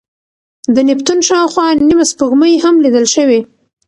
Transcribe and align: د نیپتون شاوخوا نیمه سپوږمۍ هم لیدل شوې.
د 0.73 0.75
نیپتون 0.87 1.19
شاوخوا 1.27 1.67
نیمه 1.89 2.05
سپوږمۍ 2.11 2.53
هم 2.63 2.75
لیدل 2.83 3.05
شوې. 3.15 3.39